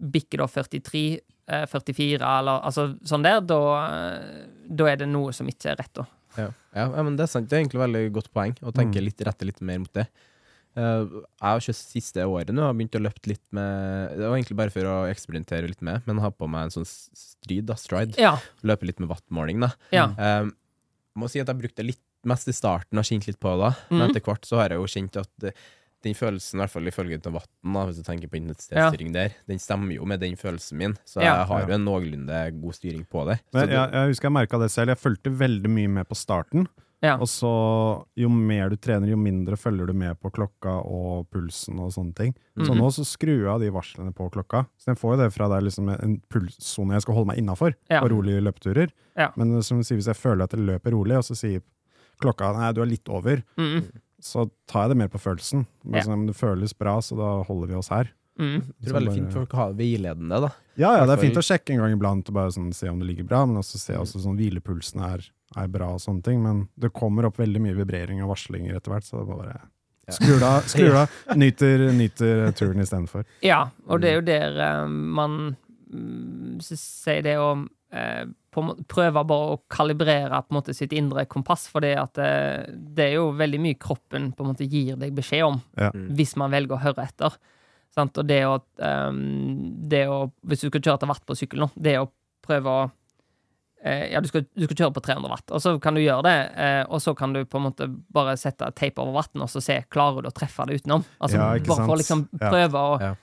[0.00, 5.32] bikker da 43, eh, 44 eller altså sånn der, da, eh, da er det noe
[5.32, 5.92] som ikke er rett.
[5.94, 6.04] da.
[6.38, 6.50] Ja.
[6.74, 7.48] Ja, men det er sant.
[7.48, 9.04] Det er egentlig et veldig godt poeng å tenke Mm.
[9.04, 10.06] litt, rette litt mer mot det.
[10.74, 14.38] Uh, jeg har ikke siste året nå har begynt å løpe litt med Det var
[14.38, 17.74] egentlig bare for å eksperimentere litt med, men ha på meg en sånn strid, da,
[17.76, 18.16] stride.
[18.16, 18.38] Ja.
[18.64, 19.72] Løpe litt med wattmåling, da.
[19.92, 20.06] ja.
[20.16, 20.50] Uh,
[21.14, 23.74] må si at jeg brukte litt mest i starten og kjent litt på det.
[23.90, 24.10] Men Mhm.
[24.16, 25.52] etter hvert så har jeg jo kjent at det,
[26.02, 29.94] den følelsen, i hvert fall ifølge da, hvis du tenker på intensitetsstyring der, den stemmer
[29.94, 30.94] jo med den følelsen min.
[31.06, 31.38] Så Ja.
[31.38, 33.38] jeg har jo en noenlunde god styring på det.
[33.52, 34.88] Så Men jeg, jeg husker jeg merka det selv.
[34.88, 36.66] Jeg fulgte veldig mye med på starten.
[37.02, 37.16] Ja.
[37.18, 41.80] Og så jo mer du trener, jo mindre følger du med på klokka og pulsen
[41.82, 42.34] og sånne ting.
[42.56, 42.78] Så Mhm.
[42.78, 44.66] nå så skrur jeg av de varslene på klokka.
[44.78, 47.74] Så jeg får jo det fra deg liksom en pulssone jeg skal holde meg innafor
[47.90, 48.00] Ja.
[48.00, 48.90] på rolige løpeturer.
[49.16, 49.30] Ja.
[49.36, 51.60] Men som du sier, hvis jeg føler at jeg løper rolig, og så sier
[52.20, 53.90] klokka nei, du er litt over, Mm,
[54.22, 55.66] så tar jeg det mer på følelsen.
[55.84, 56.06] Men, Ja.
[56.06, 58.10] sånn, det føles bra, så da holder vi oss her.
[58.38, 58.52] mm.
[58.54, 60.48] jeg tror det er veldig fint folk å ha veiledende, da.
[60.80, 62.98] Ja, ja, det er fint å sjekke en gang iblant og bare sånn, se om
[62.98, 66.40] det ligger bra, men også se også sånn hvilepulsen er, er bra og sånne ting.
[66.42, 69.60] Men det kommer opp veldig mye vibrering og varslinger etter hvert, så det bare
[70.16, 73.26] skrur av, skrur av, nyter, nyter turen istedenfor.
[73.44, 75.56] Ja, og det er jo der eh, man
[75.92, 77.52] mm, sier det å
[77.92, 81.80] eh, på en måte prøve bare å kalibrere på en måte sitt indre kompass, for
[81.84, 85.44] det, at, eh, det er jo veldig mye kroppen på en måte gir deg beskjed
[85.46, 85.90] om, Ja.
[85.94, 86.08] Mm.
[86.16, 87.36] hvis man velger å høre etter.
[87.92, 88.16] Sant?
[88.18, 91.70] Og det å, ehm, det å Hvis du skal kjøre til watt på sykkel nå,
[91.76, 92.08] det å
[92.42, 92.90] prøve å
[93.84, 96.22] eh, Ja, du skal, du skal kjøre på 300 watt, og så kan du gjøre
[96.22, 99.48] det, eh, og så kan du på en måte bare sette teip over vatten og
[99.50, 101.04] så se klarer du å treffe det utenom.
[101.20, 102.96] Altså Ja, bare for å liksom prøve Ja.
[102.96, 103.14] å Ja.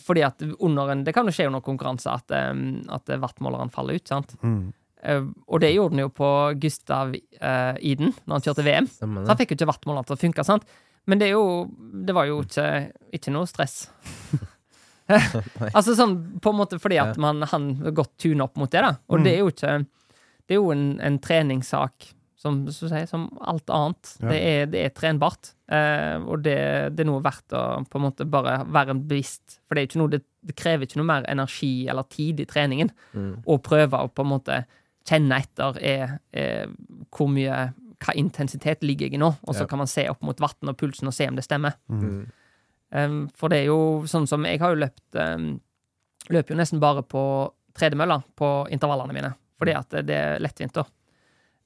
[0.00, 3.98] Fordi at under en Det kan jo skje under konkurranse at, um, at wattmåleren faller
[4.00, 4.36] ut, sant.
[4.42, 4.72] Mm.
[5.02, 6.28] Eh, og det gjorde den jo på
[6.62, 8.86] Gustav uh, Iden, når han kjørte VM.
[8.86, 10.64] Stemmer Så han fikk jo ikke wattmåleren til å funke, sant.
[11.10, 11.42] Men det jo
[12.06, 13.88] Det var jo ikke, ikke noe stress.
[15.74, 18.94] altså sånn på en måte fordi at man han godt tuner opp mot det, da.
[19.10, 19.24] Og Mm.
[19.26, 19.86] det er jo ikke
[20.48, 24.08] Det er jo en, en treningssak som, sier, som alt annet.
[24.20, 24.28] Ja.
[24.32, 25.52] Det, er, det er trenbart.
[25.70, 26.56] Eh, og det,
[26.96, 29.88] det er noe verdt å på en måte bare være en bevisst For det, er
[29.88, 33.30] ikke noe, det, det krever ikke noe mer energi eller tid i treningen Mm.
[33.46, 34.56] å prøve å på en måte
[35.08, 36.68] kjenne etter er, er
[37.14, 37.62] hvor mye
[38.02, 39.68] hva intensitet ligger jeg i nå, og så Ja.
[39.70, 41.76] kan man se opp mot vann og pulsen og se om det stemmer.
[41.88, 42.24] Mm.
[42.92, 45.46] Um, for det er jo sånn som Jeg har jo løpt um,
[46.28, 47.22] Løper jo nesten bare på
[47.78, 50.84] tredemølla på intervallene mine, fordi at det er lettvint, da.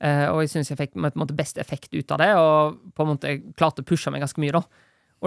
[0.04, 2.92] Eh, og jeg syns jeg fikk på en måte best effekt ut av det, og
[2.96, 4.64] på en måte klarte å pushe meg ganske mye, da.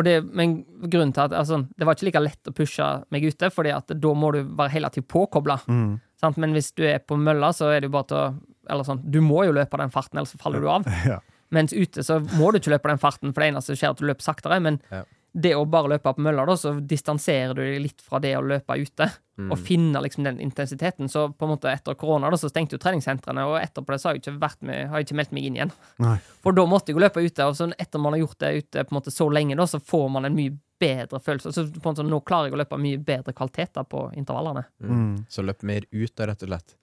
[0.05, 3.49] Det, men grunnen til at altså, Det var ikke like lett å pushe meg ute,
[3.51, 5.57] fordi at da må du være tiden påkobla.
[5.67, 5.97] Mm.
[6.37, 8.27] Men hvis du er på mølla, så er det jo bare til å
[8.69, 10.85] Eller sånn, du må jo løpe den farten, ellers faller du av.
[11.09, 11.19] Ja.
[11.49, 13.95] Mens ute så må du ikke løpe den farten, for det eneste som skjer, er
[13.97, 14.59] at du løper saktere.
[14.61, 15.01] Men Ja.
[15.31, 18.45] Det å bare løpe på mølla, da, så distanserer du deg litt fra det å
[18.45, 19.09] løpe ute.
[19.39, 19.51] Mm.
[19.53, 21.09] Og finne liksom den intensiteten.
[21.09, 24.09] Så på en måte etter korona da, så stengte jo treningssentrene, og etterpå det så
[24.09, 25.75] har jeg ikke, vært med, har jeg ikke meldt meg inn igjen.
[26.03, 26.15] Nei.
[26.43, 28.83] For da måtte jeg jo løpe ute, og så etter man har gjort det ute
[28.83, 31.53] på en måte så lenge, da, så får man en mye bedre følelse.
[31.53, 34.65] Så på en måte nå klarer jeg å løpe mye bedre kvaliteter på intervallene.
[34.83, 35.25] Mm.
[35.29, 36.75] Så løp mer ut, da, rett og slett.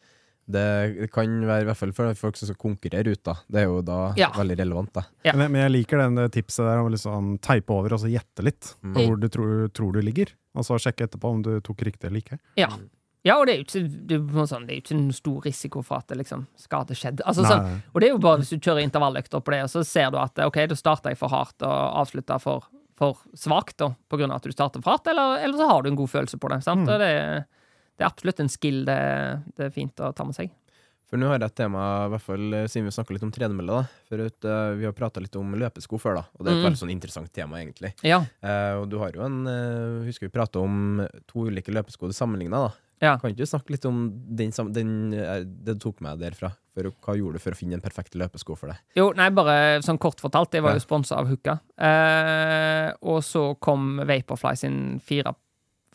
[0.48, 3.35] Det kan være, i hvert fall for folk som skal konkurrere ut, da.
[3.50, 4.28] Det er jo da Ja.
[4.30, 5.02] veldig relevant, da.
[5.26, 5.32] Ja.
[5.35, 8.44] Men, men jeg liker den tipset der om å liksom teipe over og så gjette
[8.46, 9.06] litt på Mm.
[9.09, 10.30] hvor du tror, tror du ligger.
[10.54, 12.38] Og så sjekke etterpå om du tok riktig eller ikke.
[12.56, 12.68] Ja.
[13.26, 16.46] Ja, og det er jo ikke, sånn, ikke noen stor risiko for at det liksom
[16.56, 17.20] skal ha skjedd.
[17.26, 19.82] Altså, sånn, og det er jo bare hvis du kjører intervalløkter på det, og så
[19.85, 22.62] ser du at ok, da starter jeg for hardt og avslutter for,
[22.96, 25.82] for svakt, da, på grunn av at du starter for hardt, eller, eller så har
[25.82, 26.62] du en god følelse på det.
[26.62, 26.87] Sant?
[26.87, 26.92] Mm.
[26.94, 27.44] Og det, er-
[27.96, 28.96] det er absolutt en skill det,
[29.56, 30.50] det er fint å ta med seg.
[31.06, 33.30] For nå har jeg et tema, i hvert fall eh, siden vi snakka litt om
[33.30, 34.00] tredemølle, da.
[34.09, 36.24] For eh, vi har prata litt om løpesko før, da.
[36.35, 36.66] Og det er et Mm.
[36.66, 37.92] veldig sånn interessant tema, egentlig.
[38.02, 38.18] Ja.
[38.42, 42.12] Uh, og du har jo en uh, Husker vi prata om to ulike løpesko du
[42.16, 42.72] sammenligna, da.
[43.04, 43.12] Ja.
[43.20, 46.50] Kan ikke du snakke litt om den, den, det du tok med derfra?
[46.74, 48.78] For hva gjorde du for å finne en perfekt løpesko for deg?
[48.96, 50.80] Jo, nei, bare sånn kort fortalt, jeg var Ja.
[50.80, 51.59] jo sponsa av Hooka.
[51.76, 55.35] Eh, og så kom Vaporfly sin 4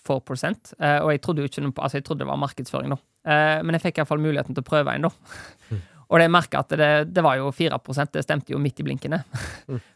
[0.08, 2.90] 4%, eh, og jeg trodde jo ikke noe på Altså, jeg trodde det var markedsføring,
[2.96, 3.00] da.
[3.32, 5.80] Eh, men jeg fikk iallfall muligheten til å prøve en, da.
[6.12, 7.78] Og det merka at det, det var jo 4
[8.12, 9.22] det stemte jo midt i blinkene.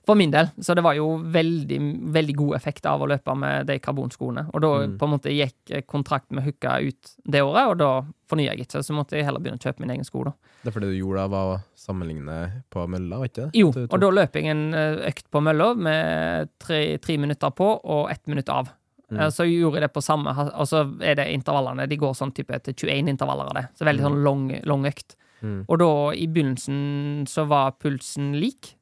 [0.08, 0.48] For min del.
[0.64, 1.80] Så det var jo veldig,
[2.16, 4.46] veldig god effekt av å løpe med de karbonskoene.
[4.54, 4.98] Og da Mm.
[5.00, 7.90] på en måte gikk eh, kontrakt med Hooka ut det året, og da
[8.30, 8.84] fornya jeg ikke.
[8.84, 10.32] Så måtte jeg heller begynne å kjøpe min egen sko, da.
[10.64, 13.60] Det er fordi du gjorde da, var å sammenligne på mølla, var ikke det?
[13.60, 14.64] Jo, og da løp jeg en
[15.12, 18.72] økt på mølla med tre, tre minutter på og ett minutt av.
[19.12, 19.20] Mm.
[19.20, 21.86] Eh, Så gjorde jeg det på samme Og så er det intervallene.
[21.88, 23.66] De går sånn type til 21 intervaller av det.
[23.78, 25.16] Så veldig sånn lang, lang økt.
[25.42, 25.60] Mm.
[25.68, 28.74] Og da, i begynnelsen, så var pulsen lik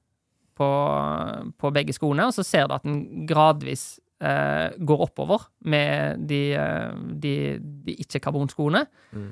[0.55, 0.69] på,
[1.59, 6.41] på begge skoene, og så ser du at den gradvis eh, går oppover med de,
[6.53, 6.93] eh,
[7.25, 7.33] de,
[7.83, 8.85] de ikke-karbonskoene.
[9.11, 9.31] Mm.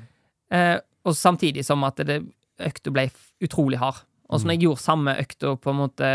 [0.52, 2.20] Eh, og samtidig som at det,
[2.62, 3.06] økta ble
[3.42, 4.02] utrolig hard.
[4.32, 6.08] Og så når jeg gjorde samme økta på en måte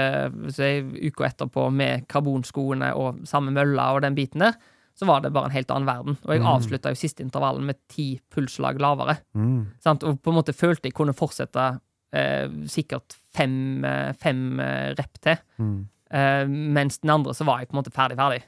[1.08, 4.58] uka etterpå med karbonskoene og samme mølla og den biten der,
[4.97, 6.17] så var det bare en helt annen verden.
[6.25, 6.47] Og jeg Mm.
[6.49, 9.19] avslutta jo siste intervallen med ti pulsslag lavere.
[9.36, 9.67] Mm.
[9.80, 10.03] Sant?
[10.03, 11.80] Og på en måte følte jeg kunne fortsette
[12.13, 15.38] eh, sikkert fem, eh, fem eh, rep til.
[15.60, 15.88] Mm.
[16.10, 18.41] Eh, mens den andre så var jeg på en måte ferdig ferdig.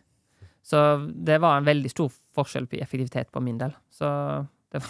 [0.63, 0.81] Så
[1.25, 3.73] det var en veldig stor forskjell på effektivitet på min del.
[3.91, 4.89] Så det var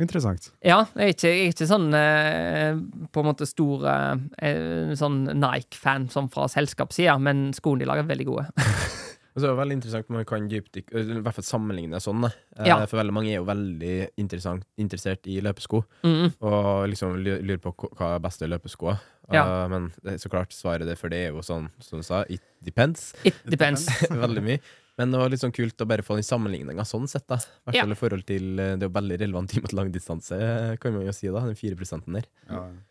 [0.00, 0.48] Interessant.
[0.64, 2.74] Ja, jeg er ikke, jeg er ikke sånn eh,
[3.14, 8.02] på en måte stor eh, eh, sånn Nike-fan sånn fra selskapssida, men skoene de lager
[8.02, 8.46] er veldig gode.
[8.58, 12.26] altså, det er veldig interessant man kan dypdykke, i hvert fall sammenligne sånn.
[12.26, 12.80] Eh, Ja.
[12.90, 16.32] For veldig mange er jo veldig interessert i løpesko, Mm.
[16.42, 18.96] og liksom lurer på hva- er beste løpesko.
[19.32, 19.44] Ja.
[19.64, 22.04] Uh, men det er så klart svaret det, for det er jo sånn, som du
[22.04, 23.86] sa, it depends It depends.
[24.10, 24.58] veldig mye.
[24.98, 27.36] Men det var litt sånn kult å bare få den sammenligninga sånn sett, da.
[27.36, 27.82] I hvert Ja.
[27.82, 31.06] fall i forhold til eh, Det er jo veldig relevant i mot langdistanse, kan man
[31.06, 31.40] jo si, da.
[31.40, 32.26] Den 4 prosenten der.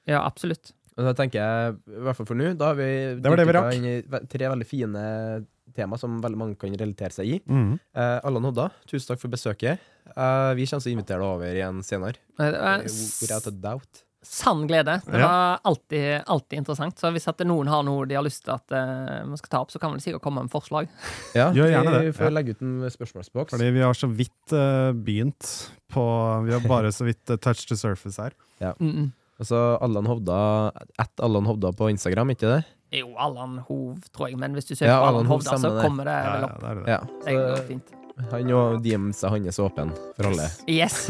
[0.05, 0.73] Ja, absolutt.
[0.97, 3.47] Og da tenker jeg, i hvert fall for nå, da har vi Det var det
[3.47, 3.73] vi rakk.
[3.73, 7.39] inn tre veldig fine tema som veldig mange kan relatere seg i.
[7.49, 7.79] Mm.
[7.95, 9.79] Eh, Allan Hodda, tusen takk for besøket.
[10.15, 12.19] Eh, vi kommer til å invitere deg over igjen senere.
[12.37, 12.83] Eh, Eh,
[13.23, 14.03] Without a doubt.
[14.23, 14.97] Sann glede.
[15.05, 15.27] Det Ja.
[15.27, 16.97] var alltid, alltid interessant.
[16.99, 19.62] Så hvis at noen har noe de har lyst til at uh, man skal ta
[19.63, 20.88] opp, så kan man sikkert komme med forslag.
[21.36, 23.51] Ja, Gjør gjerne vi det, får legge ut en spørsmålsboks.
[23.55, 26.03] Fordi vi har så vidt uh, begynt på
[26.45, 28.31] Vi har bare så vidt uh, touch the surface her.
[28.79, 29.12] Mm -mm.
[29.39, 32.63] Og så Allan Hovda, at Allan Hovda på Instagram, ikke det?
[32.91, 35.81] Jo, Allan Hov, tror jeg, men hvis du søker Ja, Allan Allan Hov, Hovda, så
[35.81, 36.62] kommer det Ja, opp.
[36.62, 36.88] ja, det er det.
[36.88, 36.99] Ja.
[37.25, 38.02] Det går fint.
[38.32, 40.49] Han og DMs-a hans er åpen for alle.
[40.69, 41.08] Yes.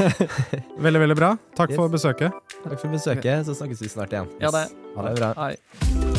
[0.84, 1.34] Veldig, veldig bra.
[1.58, 1.76] Takk Yes.
[1.76, 2.32] for besøket.
[2.64, 4.30] Takk for besøket, så snakkes vi snart igjen.
[4.40, 4.66] Ja det.
[4.96, 5.34] Ha det bra.
[5.36, 6.09] Hei.